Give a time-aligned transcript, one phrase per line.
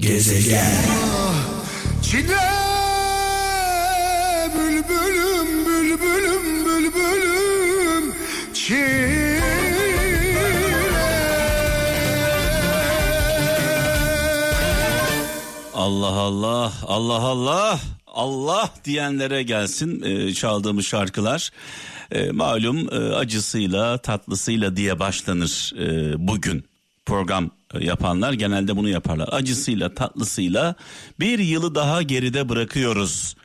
[0.00, 0.84] Gezegen.
[2.02, 2.38] Çile
[4.54, 8.14] bülbülüm bülbülüm bülbülüm
[8.54, 9.40] çile.
[15.74, 21.50] Allah Allah Allah Allah Allah diyenlere gelsin e, çaldığımız şarkılar.
[22.12, 26.64] E, malum e, acısıyla tatlısıyla diye başlanır e, bugün
[27.06, 29.28] program yapanlar genelde bunu yaparlar.
[29.32, 30.74] Acısıyla tatlısıyla
[31.20, 33.36] bir yılı daha geride bırakıyoruz.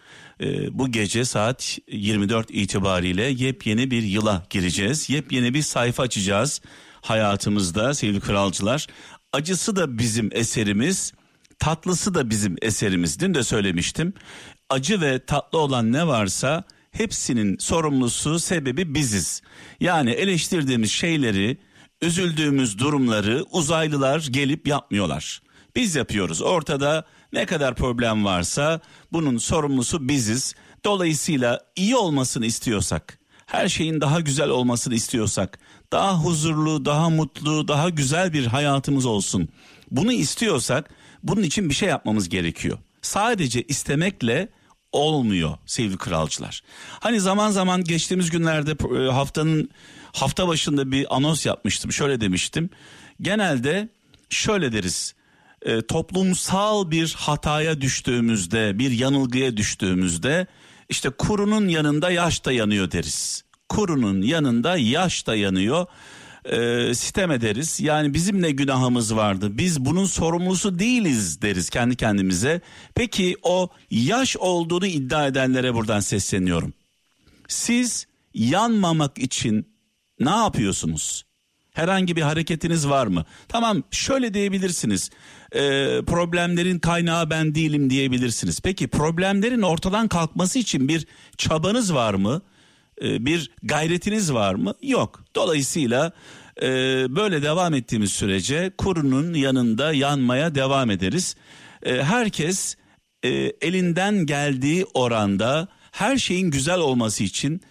[0.42, 5.10] E, bu gece saat 24 itibariyle yepyeni bir yıla gireceğiz.
[5.10, 6.62] Yepyeni bir sayfa açacağız
[7.02, 8.88] hayatımızda sevgili kralcılar.
[9.34, 11.14] Acısı da bizim eserimiz,
[11.60, 13.20] tatlısı da bizim eserimiz.
[13.20, 14.14] Dün de söylemiştim.
[14.70, 19.42] Acı ve tatlı olan ne varsa hepsinin sorumlusu sebebi biziz.
[19.80, 21.58] Yani eleştirdiğimiz şeyleri,
[22.06, 25.42] üzüldüğümüz durumları uzaylılar gelip yapmıyorlar.
[25.76, 26.42] Biz yapıyoruz.
[26.42, 28.80] Ortada ne kadar problem varsa
[29.14, 30.56] bunun sorumlusu biziz.
[30.86, 35.60] Dolayısıyla iyi olmasını istiyorsak, her şeyin daha güzel olmasını istiyorsak,
[35.92, 39.50] daha huzurlu, daha mutlu, daha güzel bir hayatımız olsun.
[39.92, 40.90] Bunu istiyorsak
[41.24, 42.78] bunun için bir şey yapmamız gerekiyor.
[43.02, 44.50] Sadece istemekle
[44.92, 46.62] olmuyor sevgili kralcılar.
[47.00, 49.70] Hani zaman zaman geçtiğimiz günlerde e, haftanın
[50.16, 51.92] hafta başında bir anons yapmıştım.
[51.92, 52.70] Şöyle demiştim.
[53.22, 53.90] Genelde
[54.30, 55.16] şöyle deriz.
[55.62, 60.48] E, toplumsal bir hataya düştüğümüzde, bir yanılgıya düştüğümüzde
[60.90, 63.44] işte kurunun yanında yaş da yanıyor deriz.
[63.70, 65.86] Kurunun yanında yaş da yanıyor.
[66.46, 67.80] E, sitem ederiz.
[67.80, 69.58] Yani bizim ne günahımız vardı?
[69.58, 72.62] Biz bunun sorumlusu değiliz deriz kendi kendimize.
[72.96, 76.74] Peki o yaş olduğunu iddia edenlere buradan sesleniyorum.
[77.48, 79.75] Siz yanmamak için
[80.20, 81.26] ne yapıyorsunuz?
[81.74, 83.26] Herhangi bir hareketiniz var mı?
[83.48, 85.10] Tamam şöyle diyebilirsiniz.
[85.52, 85.60] Ee,
[86.08, 88.60] problemlerin kaynağı ben değilim diyebilirsiniz.
[88.62, 91.08] Peki problemlerin ortadan kalkması için bir
[91.38, 92.42] çabanız var mı?
[93.02, 94.74] Ee, bir gayretiniz var mı?
[94.82, 95.24] Yok.
[95.36, 96.12] Dolayısıyla
[96.62, 96.68] e,
[97.16, 101.36] böyle devam ettiğimiz sürece kurunun yanında yanmaya devam ederiz.
[101.84, 102.76] E, herkes
[103.24, 103.30] e,
[103.62, 107.62] elinden geldiği oranda her şeyin güzel olması için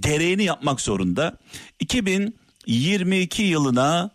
[0.00, 1.36] gereğini yapmak zorunda.
[1.80, 4.10] 2022 yılına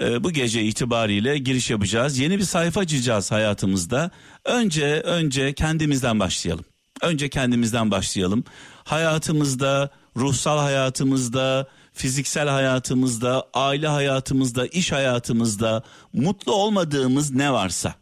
[0.00, 2.18] e, bu gece itibariyle giriş yapacağız.
[2.18, 4.10] Yeni bir sayfa açacağız hayatımızda.
[4.44, 6.64] Önce önce kendimizden başlayalım.
[7.02, 8.44] Önce kendimizden başlayalım.
[8.84, 17.94] Hayatımızda, ruhsal hayatımızda, fiziksel hayatımızda, aile hayatımızda, iş hayatımızda mutlu olmadığımız ne varsa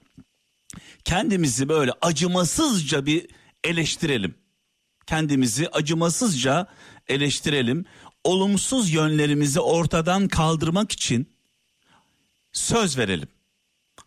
[1.05, 3.27] kendimizi böyle acımasızca bir
[3.65, 4.35] eleştirelim.
[5.07, 6.67] Kendimizi acımasızca
[7.09, 7.85] eleştirelim.
[8.25, 11.29] Olumsuz yönlerimizi ortadan kaldırmak için
[12.53, 13.29] söz verelim.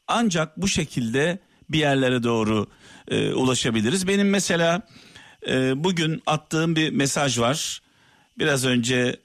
[0.07, 2.67] Ancak bu şekilde bir yerlere doğru
[3.07, 4.07] e, ulaşabiliriz.
[4.07, 4.81] Benim mesela
[5.47, 7.81] e, bugün attığım bir mesaj var.
[8.39, 9.19] Biraz önce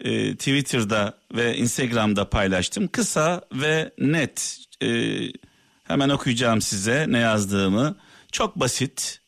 [0.00, 2.88] e, Twitter'da ve Instagram'da paylaştım.
[2.88, 4.58] Kısa ve net.
[4.82, 4.88] E,
[5.84, 7.96] hemen okuyacağım size ne yazdığımı.
[8.32, 9.19] Çok basit.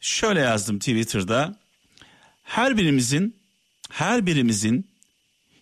[0.00, 1.58] Şöyle yazdım Twitter'da.
[2.42, 3.38] Her birimizin
[3.90, 4.86] her birimizin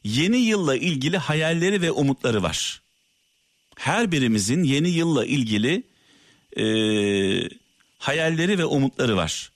[0.05, 2.83] yeni yılla ilgili hayalleri ve umutları var.
[3.77, 5.83] Her birimizin yeni yılla ilgili
[6.57, 6.65] e,
[7.99, 9.53] hayalleri ve umutları var.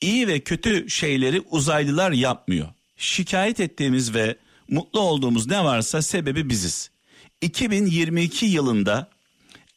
[0.00, 2.68] İyi ve kötü şeyleri uzaylılar yapmıyor.
[2.96, 4.36] Şikayet ettiğimiz ve
[4.68, 6.90] mutlu olduğumuz ne varsa sebebi biziz.
[7.40, 9.10] 2022 yılında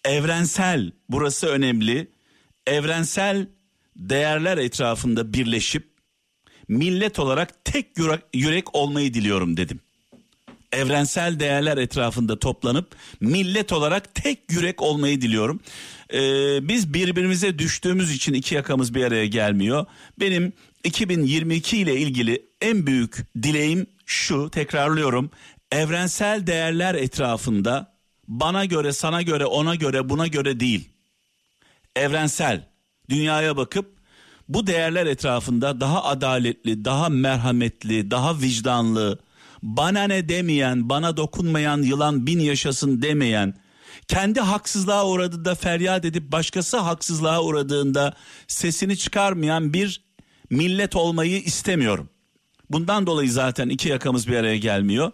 [0.06, 2.08] evrensel, burası önemli,
[2.68, 3.48] evrensel
[3.96, 5.94] değerler etrafında birleşip
[6.68, 7.98] millet olarak tek
[8.34, 9.80] yürek, olmayı diliyorum dedim.
[10.72, 15.60] Evrensel değerler etrafında toplanıp millet olarak tek yürek olmayı diliyorum.
[16.14, 19.86] Ee, biz birbirimize düştüğümüz için iki yakamız bir araya gelmiyor.
[20.20, 20.54] Benim
[20.84, 25.32] 2022 ile ilgili en büyük dileğim şu tekrarlıyorum.
[25.72, 27.94] Evrensel değerler etrafında
[28.28, 30.90] bana göre, sana göre, ona göre, buna göre değil.
[31.96, 32.68] Evrensel
[33.10, 33.93] dünyaya bakıp
[34.50, 39.20] bu değerler etrafında daha adaletli, daha merhametli, daha vicdanlı,
[39.64, 43.56] bana ne demeyen, bana dokunmayan yılan bin yaşasın demeyen,
[44.08, 48.14] kendi haksızlığa uğradığında feryat edip başkası haksızlığa uğradığında
[48.48, 50.02] sesini çıkarmayan bir
[50.50, 52.10] millet olmayı istemiyorum.
[52.70, 55.12] Bundan dolayı zaten iki yakamız bir araya gelmiyor.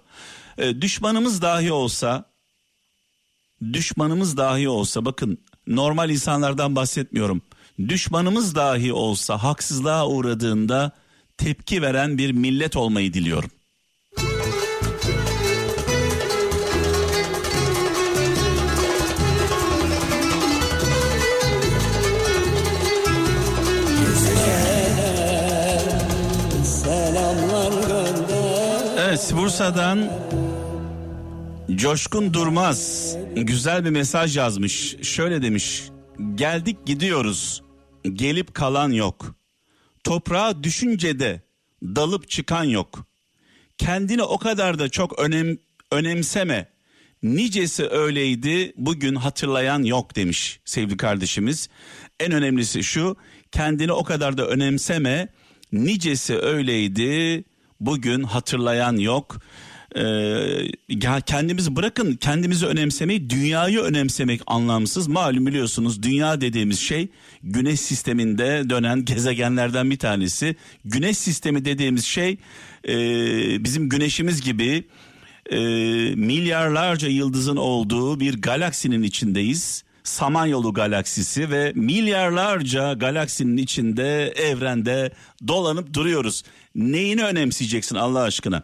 [0.58, 2.26] E, düşmanımız dahi olsa,
[3.74, 5.38] düşmanımız dahi olsa bakın
[5.68, 7.42] normal insanlardan bahsetmiyorum
[7.88, 10.92] düşmanımız dahi olsa haksızlığa uğradığında
[11.38, 13.50] tepki veren bir millet olmayı diliyorum.
[29.00, 30.12] Evet Bursa'dan
[31.76, 34.96] Coşkun Durmaz güzel bir mesaj yazmış.
[35.02, 35.84] Şöyle demiş.
[36.36, 37.62] Geldik gidiyoruz.
[38.04, 39.36] Gelip kalan yok.
[40.04, 41.42] Toprağa düşüncede
[41.84, 43.06] dalıp çıkan yok.
[43.78, 45.58] Kendini o kadar da çok önem
[45.92, 46.70] önemseme.
[47.24, 51.70] Nicesi öyleydi bugün hatırlayan yok demiş sevgili kardeşimiz.
[52.20, 53.16] En önemlisi şu
[53.52, 55.28] kendini o kadar da önemseme.
[55.72, 57.44] Nicesi öyleydi
[57.80, 59.38] bugün hatırlayan yok.
[60.90, 67.08] Ya kendimizi bırakın kendimizi önemsemeyi dünyayı önemsemek anlamsız malum biliyorsunuz dünya dediğimiz şey
[67.44, 70.56] güneş sisteminde dönen gezegenlerden bir tanesi
[70.86, 72.38] güneş sistemi dediğimiz şey
[72.88, 72.98] e,
[73.64, 74.84] bizim güneşimiz gibi
[75.52, 75.58] e,
[76.16, 85.12] milyarlarca yıldızın olduğu bir galaksinin içindeyiz Samanyolu galaksisi ve milyarlarca galaksinin içinde evrende
[85.48, 86.44] dolanıp duruyoruz.
[86.76, 88.64] Neyini önemseyeceksin Allah aşkına?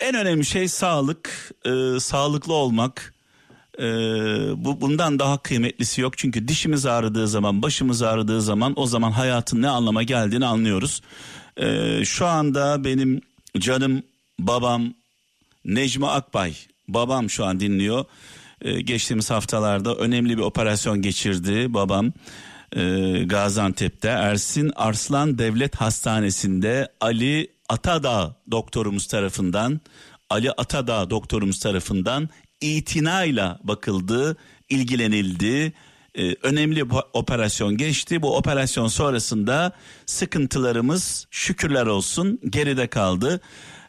[0.00, 3.14] En önemli şey sağlık, e, sağlıklı olmak.
[3.78, 3.84] E,
[4.64, 9.62] bu bundan daha kıymetlisi yok çünkü dişimiz ağrıdığı zaman, başımız ağrıdığı zaman o zaman hayatın
[9.62, 11.02] ne anlama geldiğini anlıyoruz.
[11.56, 13.20] E, şu anda benim
[13.58, 14.02] canım
[14.38, 14.94] babam
[15.64, 16.54] Necmi Akbay,
[16.88, 18.04] babam şu an dinliyor.
[18.62, 22.12] E, geçtiğimiz haftalarda önemli bir operasyon geçirdi babam.
[22.76, 22.82] E,
[23.24, 29.80] Gaziantep'te Ersin Arslan Devlet Hastanesi'nde Ali Atadağ doktorumuz tarafından
[30.30, 32.28] Ali Atadağ doktorumuz tarafından
[32.60, 34.36] itinayla bakıldı,
[34.68, 35.72] ilgilenildi.
[36.14, 38.22] Ee, önemli bir operasyon geçti.
[38.22, 39.72] Bu operasyon sonrasında
[40.06, 43.40] sıkıntılarımız şükürler olsun geride kaldı.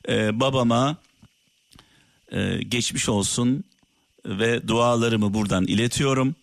[0.10, 0.98] Ee, babama
[2.31, 3.63] e, geçmiş olsun
[4.25, 6.36] ve dualarımı buradan iletiyorum.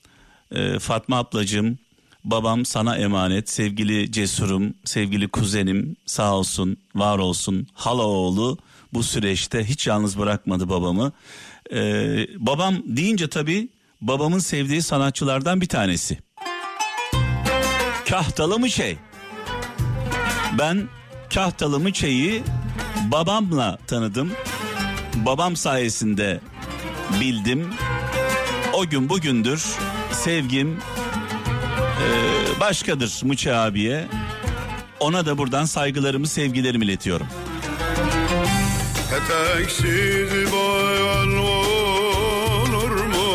[0.53, 1.79] Ee, Fatma ablacığım
[2.25, 8.59] babam sana emanet sevgili cesurum sevgili kuzenim sağ olsun var olsun hala oğlu
[8.93, 11.13] bu süreçte hiç yalnız bırakmadı babamı.
[11.73, 13.69] Ee, babam deyince tabii
[14.01, 16.19] babamın sevdiği sanatçılardan bir tanesi.
[18.09, 18.97] Kahtalı mı şey?
[20.59, 20.89] Ben
[21.35, 22.43] Kahtalı mı şeyi
[23.13, 24.33] babamla tanıdım.
[25.15, 26.41] Babam sayesinde
[27.21, 27.71] bildim.
[28.73, 29.65] O gün bugündür
[30.13, 30.79] sevgim
[32.03, 34.09] ee, başkadır Muçi abiye.
[35.01, 37.27] Ona da buradan saygılarımı sevgilerimi iletiyorum.
[39.13, 43.33] Eteksiz boyan olur mu?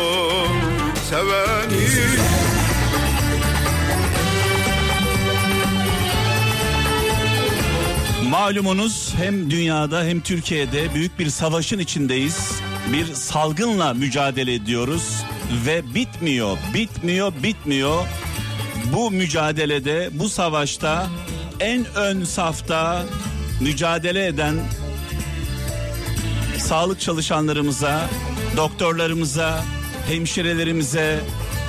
[1.10, 1.88] Seveni
[8.30, 12.52] Malumunuz hem dünyada hem Türkiye'de büyük bir savaşın içindeyiz.
[12.92, 15.24] Bir salgınla mücadele ediyoruz
[15.66, 18.04] ve bitmiyor, bitmiyor, bitmiyor.
[18.92, 21.06] Bu mücadelede, bu savaşta
[21.60, 23.04] en ön safta
[23.60, 24.54] mücadele eden
[26.58, 28.08] sağlık çalışanlarımıza,
[28.56, 29.64] doktorlarımıza,
[30.08, 31.20] hemşirelerimize,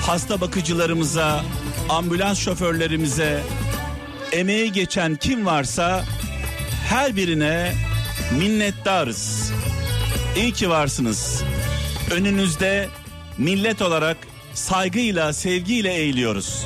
[0.02, 1.44] hasta bakıcılarımıza,
[1.90, 3.42] ambulans şoförlerimize,
[4.32, 6.04] emeği geçen kim varsa
[6.90, 7.74] her birine
[8.40, 9.52] minnettarız.
[10.36, 11.44] İyi ki varsınız.
[12.12, 12.88] Önünüzde
[13.38, 14.18] millet olarak
[14.54, 16.66] saygıyla, sevgiyle eğiliyoruz.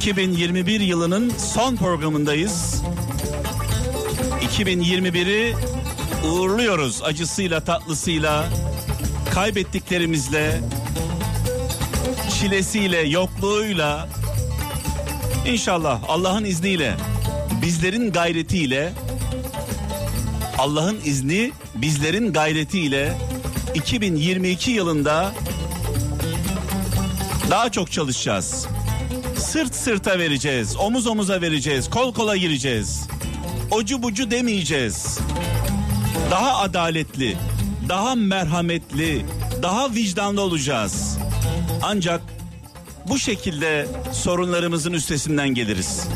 [0.00, 2.82] ...2021 yılının son programındayız.
[4.58, 5.54] 2021'i
[6.26, 8.48] uğurluyoruz acısıyla tatlısıyla
[9.34, 10.60] kaybettiklerimizle
[12.40, 14.08] çilesiyle yokluğuyla
[15.46, 16.94] inşallah Allah'ın izniyle
[17.62, 18.92] bizlerin gayretiyle
[20.58, 23.18] Allah'ın izni bizlerin gayretiyle
[23.74, 25.32] 2022 yılında
[27.50, 28.66] daha çok çalışacağız.
[29.40, 33.08] Sırt sırta vereceğiz, omuz omuza vereceğiz, kol kola gireceğiz
[33.70, 35.18] ocu bucu demeyeceğiz.
[36.30, 37.36] Daha adaletli,
[37.88, 39.26] daha merhametli,
[39.62, 41.18] daha vicdanlı olacağız.
[41.82, 42.22] Ancak
[43.08, 46.08] bu şekilde sorunlarımızın üstesinden geliriz.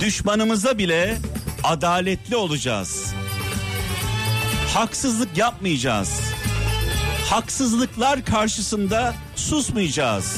[0.00, 1.18] Düşmanımıza bile
[1.64, 3.14] adaletli olacağız.
[4.74, 6.20] Haksızlık yapmayacağız.
[7.30, 10.36] Haksızlıklar karşısında susmayacağız.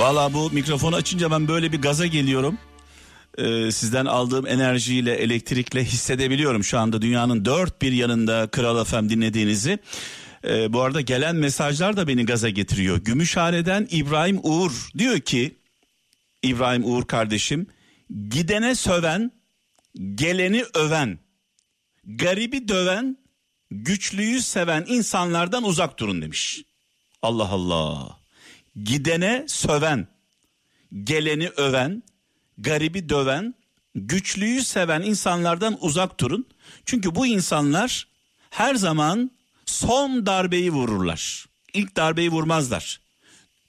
[0.00, 2.58] Valla bu mikrofonu açınca ben böyle bir gaza geliyorum.
[3.38, 9.78] Ee, sizden aldığım enerjiyle, elektrikle hissedebiliyorum şu anda dünyanın dört bir yanında Kral FM dinlediğinizi.
[10.44, 12.96] Ee, bu arada gelen mesajlar da beni gaza getiriyor.
[12.96, 15.58] Gümüşhane'den İbrahim Uğur diyor ki,
[16.42, 17.66] İbrahim Uğur kardeşim,
[18.28, 19.32] Gidene söven,
[20.14, 21.18] geleni öven,
[22.04, 23.16] garibi döven,
[23.70, 26.62] güçlüyü seven insanlardan uzak durun demiş.
[27.22, 28.19] Allah Allah.
[28.84, 30.08] Gidene söven,
[31.04, 32.02] geleni öven,
[32.58, 33.54] garibi döven,
[33.94, 36.46] güçlüyü seven insanlardan uzak durun.
[36.84, 38.08] Çünkü bu insanlar
[38.50, 39.30] her zaman
[39.66, 41.46] son darbeyi vururlar.
[41.74, 43.00] İlk darbeyi vurmazlar.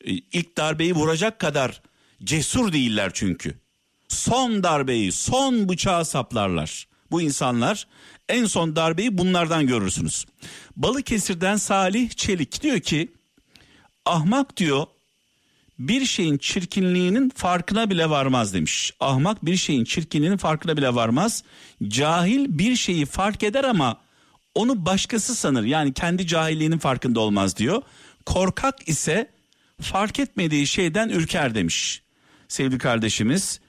[0.05, 1.81] E, ilk darbeyi vuracak kadar
[2.23, 3.59] cesur değiller çünkü.
[4.07, 6.87] Son darbeyi, son bıçağı saplarlar.
[7.11, 7.87] Bu insanlar
[8.29, 10.25] en son darbeyi bunlardan görürsünüz.
[10.75, 13.11] Balıkesir'den Salih Çelik diyor ki
[14.05, 14.87] ahmak diyor
[15.87, 18.93] bir şeyin çirkinliğinin farkına bile varmaz demiş.
[18.99, 21.43] Ahmak bir şeyin çirkinliğinin farkına bile varmaz.
[21.87, 23.97] Cahil bir şeyi fark eder ama
[24.55, 25.63] onu başkası sanır.
[25.63, 27.81] Yani kendi cahilliğinin farkında olmaz diyor.
[28.25, 29.31] Korkak ise
[29.81, 32.01] fark etmediği şeyden ürker demiş
[32.47, 33.59] sevgili kardeşimiz.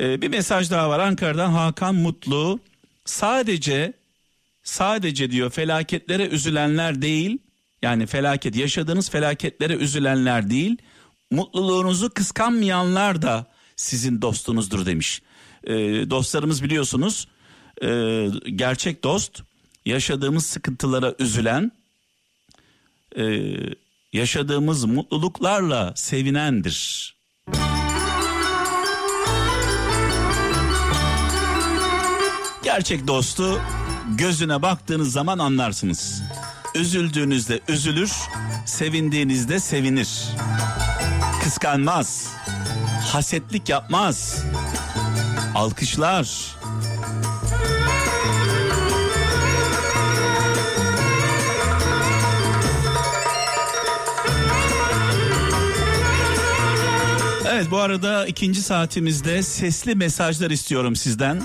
[0.00, 2.60] Ee, bir mesaj daha var Ankara'dan Hakan Mutlu.
[3.04, 3.92] Sadece
[4.62, 7.38] sadece diyor felaketlere üzülenler değil
[7.82, 10.76] yani felaket yaşadığınız felaketlere üzülenler değil
[11.30, 15.22] mutluluğunuzu kıskanmayanlar da sizin dostunuzdur demiş.
[15.64, 15.74] Ee,
[16.10, 17.28] dostlarımız biliyorsunuz
[17.82, 17.88] e,
[18.54, 19.42] gerçek dost
[19.86, 21.72] yaşadığımız sıkıntılara üzülen
[23.16, 23.54] e,
[24.12, 27.08] yaşadığımız mutluluklarla sevinendir.
[32.64, 33.60] Gerçek dostu
[34.18, 36.22] gözüne baktığınız zaman anlarsınız.
[36.74, 38.12] Üzüldüğünüzde üzülür,
[38.66, 40.08] sevindiğinizde sevinir.
[41.48, 42.28] Kıskanmaz,
[43.12, 44.44] hasetlik yapmaz.
[45.54, 46.56] Alkışlar.
[57.46, 61.42] Evet bu arada ikinci saatimizde sesli mesajlar istiyorum sizden.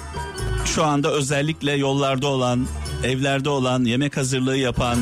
[0.65, 2.67] Şu anda özellikle yollarda olan,
[3.03, 4.97] evlerde olan, yemek hazırlığı yapan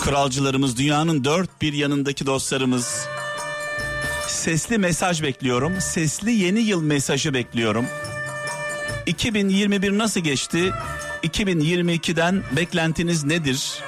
[0.00, 2.95] kralcılarımız, dünyanın dört bir yanındaki dostlarımız.
[4.46, 5.80] Sesli mesaj bekliyorum.
[5.80, 7.86] Sesli yeni yıl mesajı bekliyorum.
[9.06, 10.72] 2021 nasıl geçti?
[11.22, 13.82] 2022'den beklentiniz nedir?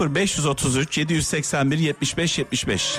[0.00, 2.98] 0533 781 75 75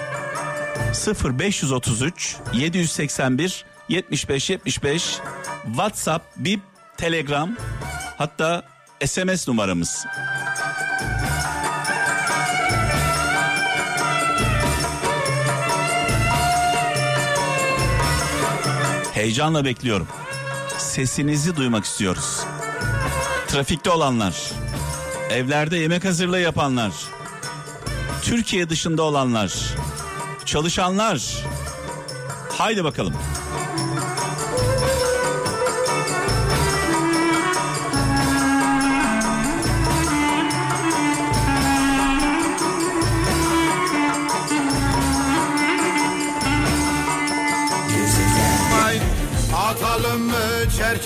[1.23, 5.19] 0533 781 75 75
[5.65, 6.61] WhatsApp, Bip,
[6.97, 7.57] Telegram
[8.17, 8.63] hatta
[9.05, 10.05] SMS numaramız.
[19.19, 20.07] Heyecanla bekliyorum.
[20.77, 22.39] Sesinizi duymak istiyoruz.
[23.47, 24.51] Trafikte olanlar,
[25.29, 26.91] evlerde yemek hazırlığı yapanlar,
[28.21, 29.53] Türkiye dışında olanlar,
[30.45, 31.37] çalışanlar.
[32.57, 33.13] Haydi bakalım.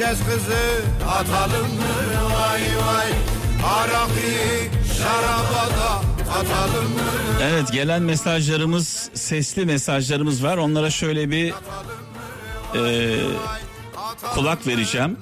[0.03, 3.11] Çerkez kızı atalım mı vay vay
[3.65, 4.11] Arakı
[4.97, 7.01] şarabada atalım mı
[7.41, 10.57] Evet gelen mesajlarımız sesli mesajlarımız var.
[10.57, 11.53] Onlara şöyle bir
[12.75, 13.15] e,
[14.33, 15.17] kulak vereceğim.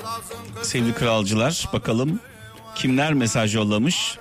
[0.62, 2.20] Sevgili kralcılar bakalım
[2.76, 4.18] kimler mesaj yollamış.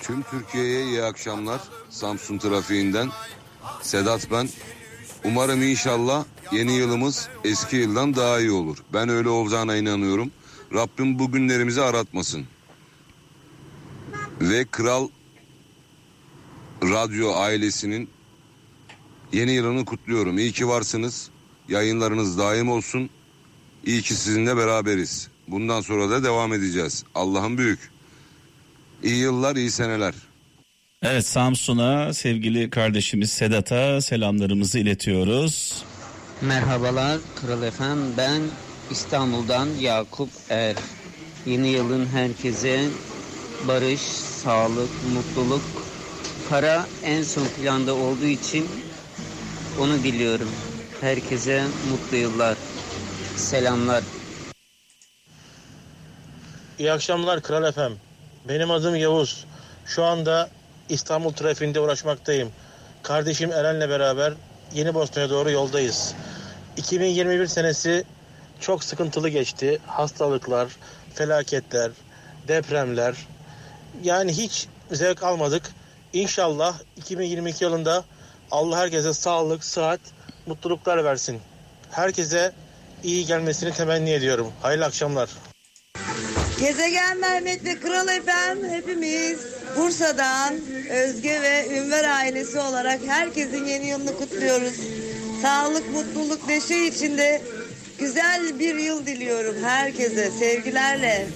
[0.00, 1.60] Tüm Türkiye'ye iyi akşamlar.
[1.90, 3.10] Samsun trafiğinden.
[3.82, 4.48] Sedat ben.
[5.24, 8.78] Umarım inşallah yeni yılımız eski yıldan daha iyi olur.
[8.92, 10.30] Ben öyle olacağına inanıyorum.
[10.74, 12.46] Rabbim bu günlerimizi aratmasın.
[14.40, 15.08] Ve Kral
[16.82, 18.08] Radyo ailesinin
[19.32, 20.38] yeni yılını kutluyorum.
[20.38, 21.30] İyi ki varsınız.
[21.68, 23.10] Yayınlarınız daim olsun.
[23.84, 25.28] İyi ki sizinle beraberiz.
[25.48, 27.04] Bundan sonra da devam edeceğiz.
[27.14, 27.90] Allah'ın büyük.
[29.02, 30.14] İyi yıllar, iyi seneler.
[31.06, 35.84] Evet Samsun'a sevgili kardeşimiz Sedat'a selamlarımızı iletiyoruz.
[36.40, 38.42] Merhabalar Kral Efem ben
[38.90, 40.76] İstanbul'dan Yakup Er.
[41.46, 42.84] Yeni yılın herkese
[43.68, 45.62] barış, sağlık, mutluluk.
[46.50, 48.66] Para en son planda olduğu için
[49.80, 50.50] onu diliyorum.
[51.00, 52.56] Herkese mutlu yıllar.
[53.36, 54.04] Selamlar.
[56.78, 57.92] İyi akşamlar Kral Efem.
[58.48, 59.44] Benim adım Yavuz.
[59.86, 60.50] Şu anda
[60.88, 62.52] İstanbul trafiğinde uğraşmaktayım.
[63.02, 64.32] Kardeşim Eren'le beraber
[64.74, 66.14] Yeni Bosna'ya doğru yoldayız.
[66.76, 68.04] 2021 senesi
[68.60, 69.78] çok sıkıntılı geçti.
[69.86, 70.68] Hastalıklar,
[71.14, 71.90] felaketler,
[72.48, 73.14] depremler.
[74.02, 75.62] Yani hiç zevk almadık.
[76.12, 78.04] İnşallah 2022 yılında
[78.50, 80.00] Allah herkese sağlık, sıhhat,
[80.46, 81.40] mutluluklar versin.
[81.90, 82.52] Herkese
[83.04, 84.52] iyi gelmesini temenni ediyorum.
[84.62, 85.30] Hayırlı akşamlar.
[86.60, 90.54] Gezegen Mehmet ve Kral Efem hepimiz Bursa'dan
[90.90, 94.74] Özge ve Ünver ailesi olarak herkesin yeni yılını kutluyoruz.
[95.42, 97.42] Sağlık, mutluluk, neşe içinde
[97.98, 101.26] güzel bir yıl diliyorum herkese sevgilerle.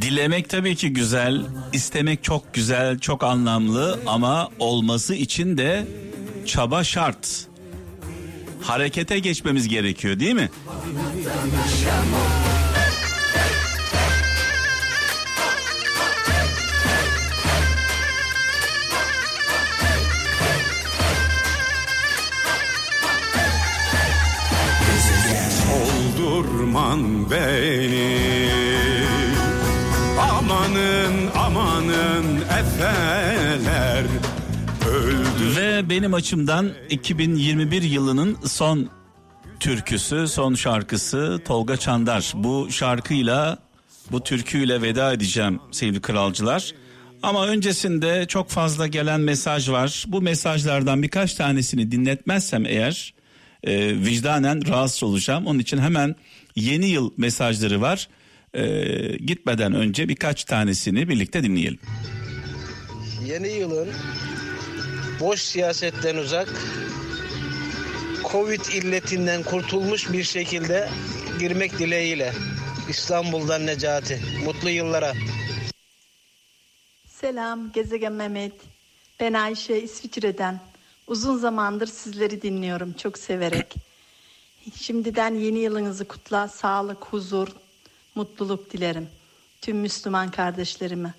[0.00, 5.86] Dilemek tabii ki güzel, istemek çok güzel, çok anlamlı ama olması için de
[6.46, 7.46] çaba şart.
[8.62, 10.50] Harekete geçmemiz gerekiyor değil mi?
[26.92, 28.18] Oldurman beni
[30.20, 34.04] Amanın amanın efeler
[34.88, 38.88] Öldü Ve benim açımdan 2021 yılının son
[39.60, 42.32] türküsü, son şarkısı Tolga Çandar.
[42.34, 43.58] Bu şarkıyla,
[44.10, 46.72] bu türküyle veda edeceğim sevgili kralcılar.
[47.22, 50.04] Ama öncesinde çok fazla gelen mesaj var.
[50.08, 53.14] Bu mesajlardan birkaç tanesini dinletmezsem eğer
[53.64, 55.46] e, vicdanen rahatsız olacağım.
[55.46, 56.16] Onun için hemen
[56.56, 58.08] yeni yıl mesajları var.
[58.54, 58.62] E,
[59.16, 61.78] gitmeden önce birkaç tanesini birlikte dinleyelim.
[63.26, 63.88] Yeni yılın
[65.20, 66.48] boş siyasetten uzak,
[68.32, 70.88] Covid illetinden kurtulmuş bir şekilde
[71.40, 72.32] girmek dileğiyle.
[72.88, 74.20] İstanbul'dan Necati.
[74.44, 75.12] Mutlu yıllara.
[77.08, 78.52] Selam Gezegen Mehmet.
[79.20, 80.60] Ben Ayşe İsviçre'den.
[81.06, 83.74] Uzun zamandır sizleri dinliyorum çok severek.
[84.70, 87.48] Şimdiden yeni yılınızı kutla, sağlık, huzur,
[88.14, 89.08] mutluluk dilerim.
[89.60, 91.14] Tüm Müslüman kardeşlerime,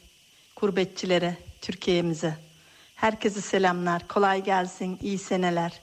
[0.55, 2.37] gurbetçilere, Türkiye'mize.
[2.95, 5.81] Herkese selamlar, kolay gelsin, iyi seneler.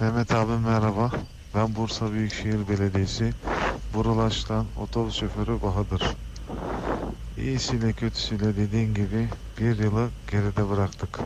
[0.00, 1.10] Mehmet abi merhaba.
[1.54, 3.32] Ben Bursa Büyükşehir Belediyesi
[3.94, 6.02] Burulaş'tan otobüs şoförü Bahadır.
[7.38, 9.28] İyisiyle kötüsüyle dediğin gibi
[9.60, 11.18] bir yılı geride bıraktık.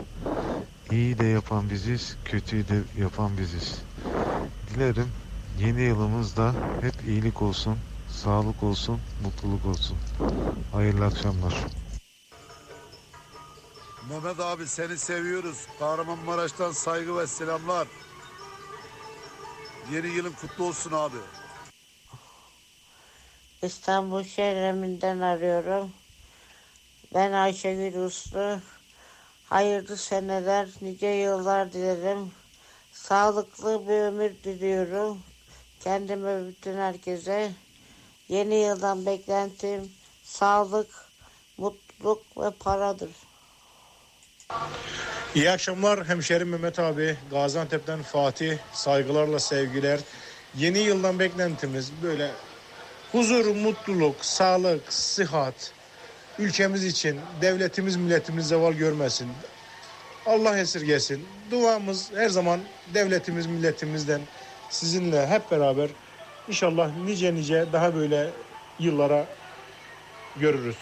[0.91, 3.83] İyi de yapan biziz, kötüyü de yapan biziz.
[4.69, 5.13] Dilerim
[5.59, 7.79] yeni yılımızda hep iyilik olsun,
[8.09, 9.99] sağlık olsun, mutluluk olsun.
[10.73, 11.55] Hayırlı akşamlar.
[14.11, 15.67] Mehmet abi seni seviyoruz.
[15.79, 17.89] Kahramanmaraş'tan saygı ve selamlar.
[19.93, 21.17] Yeni yılın kutlu olsun abi.
[23.63, 25.93] İstanbul Şehreminden arıyorum.
[27.15, 28.61] Ben Ayşegül Uslu.
[29.49, 32.31] Hayırlı seneler, nice yıllar dilerim.
[33.03, 35.19] Sağlıklı bir ömür diliyorum.
[35.81, 37.53] Kendime bütün herkese.
[38.29, 40.91] Yeni yıldan beklentim sağlık,
[41.59, 43.11] mutluluk ve paradır.
[45.35, 47.17] İyi akşamlar hemşerim Mehmet abi.
[47.31, 48.59] Gaziantep'ten Fatih.
[48.73, 50.01] Saygılarla sevgiler.
[50.57, 52.31] Yeni yıldan beklentimiz böyle
[53.13, 55.73] huzur, mutluluk, sağlık, sıhhat.
[56.39, 59.29] Ülkemiz için, devletimiz, milletimiz zeval görmesin.
[60.29, 61.25] Allah esirgesin.
[61.51, 62.61] Duamız her zaman
[62.95, 64.21] devletimiz, milletimizden
[64.71, 65.89] sizinle hep beraber
[66.49, 68.31] inşallah nice nice daha böyle
[68.79, 69.27] yıllara
[70.37, 70.77] görürüz.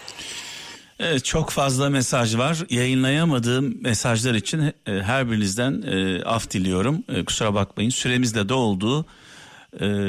[0.99, 2.57] Evet çok fazla mesaj var.
[2.69, 7.03] Yayınlayamadığım mesajlar için e, her birinizden e, af diliyorum.
[7.09, 7.89] E, kusura bakmayın.
[7.89, 9.05] Süremiz de doldu.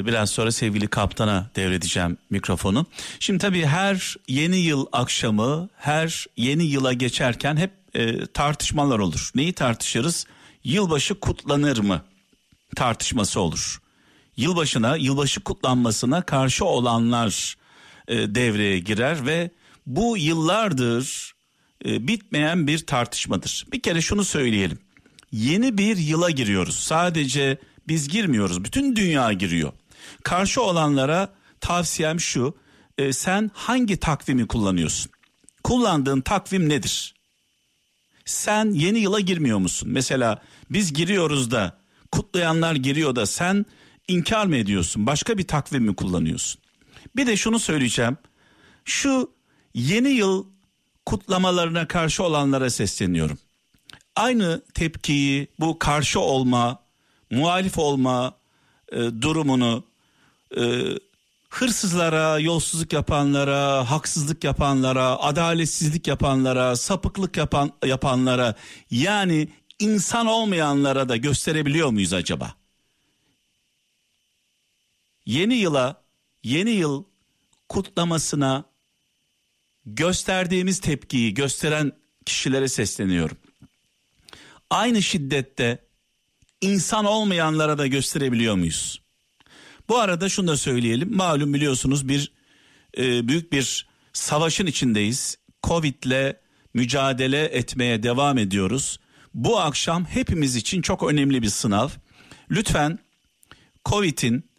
[0.07, 2.87] Biraz sonra sevgili kaptana devredeceğim mikrofonu.
[3.21, 9.31] Şimdi tabii her yeni yıl akşamı, her yeni yıla geçerken hep e, tartışmalar olur.
[9.35, 10.27] Neyi tartışırız?
[10.65, 12.03] Yılbaşı kutlanır mı?
[12.77, 13.81] Tartışması olur.
[14.37, 17.57] Yılbaşına, yılbaşı kutlanmasına karşı olanlar
[18.09, 19.51] e, devreye girer ve
[19.87, 21.33] bu yıllardır
[21.85, 23.67] e, bitmeyen bir tartışmadır.
[23.73, 24.79] Bir kere şunu söyleyelim.
[25.33, 26.79] Yeni bir yıla giriyoruz.
[26.79, 28.65] Sadece biz girmiyoruz.
[28.65, 29.73] Bütün dünya giriyor.
[30.23, 32.55] Karşı olanlara tavsiyem şu.
[32.99, 35.11] e, sen hangi takvimi kullanıyorsun?
[35.65, 37.15] Kullandığın takvim nedir?
[38.29, 39.89] Sen yeni yıla girmiyor musun?
[39.93, 41.79] Mesela biz giriyoruz da
[42.13, 43.67] kutlayanlar giriyor da sen
[44.09, 45.07] inkar mı ediyorsun?
[45.07, 46.61] Başka bir takvim mi kullanıyorsun?
[47.17, 48.17] Bir de şunu söyleyeceğim.
[48.85, 49.31] Şu
[49.75, 50.47] yeni yıl
[51.07, 53.39] kutlamalarına karşı olanlara sesleniyorum.
[54.17, 56.83] Aynı tepkiyi bu karşı olma,
[57.31, 58.35] muhalif olma
[58.93, 59.85] e, durumunu
[60.57, 60.63] e,
[61.49, 68.55] hırsızlara, yolsuzluk yapanlara, haksızlık yapanlara, adaletsizlik yapanlara, sapıklık yapan yapanlara
[68.91, 72.55] yani insan olmayanlara da gösterebiliyor muyuz acaba?
[75.27, 76.03] Yeni yıla,
[76.43, 77.05] yeni yıl
[77.69, 78.65] kutlamasına
[79.87, 81.93] gösterdiğimiz tepkiyi gösteren
[82.27, 83.37] kişilere sesleniyorum.
[84.71, 85.79] aynı şiddette
[86.61, 89.01] insan olmayanlara da gösterebiliyor muyuz?
[89.89, 91.17] Bu arada şunu da söyleyelim.
[91.17, 92.33] Malum biliyorsunuz bir
[92.99, 95.39] e, büyük bir savaşın içindeyiz.
[95.63, 96.37] Covid'le
[96.75, 99.01] mücadele etmeye devam ediyoruz.
[99.35, 101.89] Bu akşam hepimiz için çok önemli bir sınav.
[102.51, 102.99] Lütfen
[103.85, 104.51] Covid'in,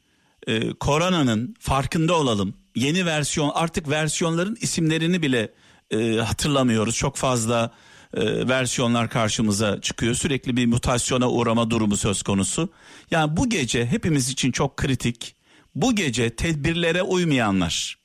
[0.47, 2.53] e, koronanın farkında olalım.
[2.75, 5.53] Yeni versiyon artık versiyonların isimlerini bile
[5.91, 6.95] e, hatırlamıyoruz.
[6.95, 7.71] Çok fazla
[8.13, 10.15] e, versiyonlar karşımıza çıkıyor.
[10.15, 12.69] Sürekli bir mutasyona uğrama durumu söz konusu.
[13.11, 15.35] Yani bu gece hepimiz için çok kritik.
[15.75, 17.97] Bu gece tedbirlere uymayanlar,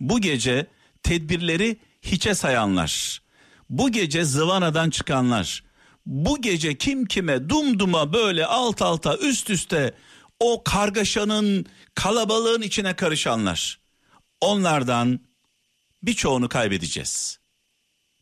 [0.00, 0.66] bu gece
[1.02, 3.22] tedbirleri hiçe sayanlar,
[3.70, 5.64] bu gece zıvanadan çıkanlar,
[6.06, 9.94] bu gece kim kime dumduma böyle alt alta üst üste
[10.40, 13.80] o kargaşanın kalabalığın içine karışanlar.
[14.40, 15.20] Onlardan
[16.02, 17.38] birçoğunu kaybedeceğiz.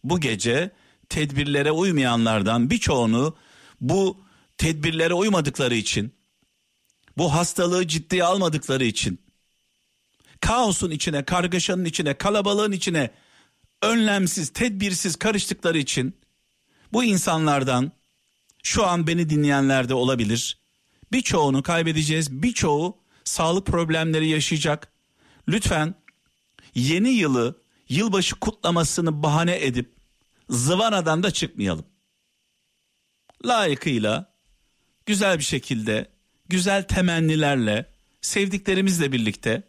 [0.04, 0.70] Bu gece
[1.08, 3.36] tedbirlere uymayanlardan birçoğunu
[3.80, 4.20] bu
[4.58, 6.14] tedbirlere uymadıkları için,
[7.18, 9.18] bu hastalığı ciddiye almadıkları için,
[10.40, 13.10] kaosun içine, kargaşanın içine, kalabalığın içine
[13.82, 16.16] önlemsiz, tedbirsiz karıştıkları için
[16.92, 17.92] bu insanlardan
[18.62, 20.58] şu an beni dinleyenler de olabilir.
[21.12, 22.42] Birçoğunu kaybedeceğiz.
[22.42, 24.92] Birçoğu sağlık problemleri yaşayacak.
[25.48, 25.94] Lütfen
[26.74, 29.95] yeni yılı, yılbaşı kutlamasını bahane edip
[30.48, 31.86] zıvanadan da çıkmayalım.
[33.44, 34.32] Layıkıyla,
[35.06, 36.10] güzel bir şekilde,
[36.48, 37.86] güzel temennilerle,
[38.20, 39.62] sevdiklerimizle birlikte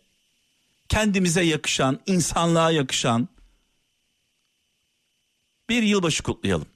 [0.89, 3.27] kendimize yakışan, insanlığa yakışan
[5.69, 6.67] bir yılbaşı kutlayalım.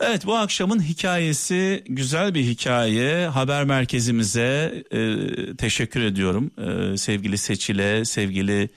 [0.00, 3.26] Evet bu akşamın hikayesi güzel bir hikaye.
[3.26, 5.16] Haber merkezimize e,
[5.56, 6.50] teşekkür ediyorum.
[6.58, 8.70] E, sevgili Seçil'e, sevgili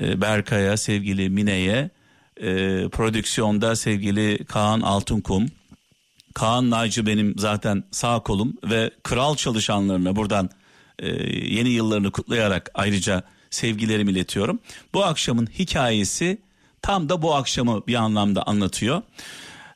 [0.00, 1.90] e, Berkay'a, sevgili Mine'ye,
[2.40, 5.46] e, prodüksiyonda sevgili Kaan Altunkum.
[6.34, 10.50] Kaan Naycı benim zaten sağ kolum ve kral çalışanlarına buradan
[10.98, 11.08] e,
[11.54, 14.60] yeni yıllarını kutlayarak ayrıca sevgilerimi iletiyorum.
[14.94, 16.38] Bu akşamın hikayesi
[16.82, 19.02] tam da bu akşamı bir anlamda anlatıyor.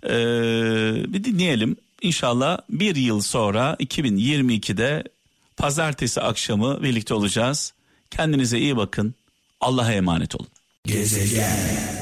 [0.05, 1.77] Ee, bir dinleyelim.
[2.03, 5.05] İnşallah bir yıl sonra 2022'de
[5.57, 7.73] pazartesi akşamı birlikte olacağız.
[8.11, 9.15] Kendinize iyi bakın.
[9.61, 10.49] Allah'a emanet olun.
[10.87, 12.02] Gezegen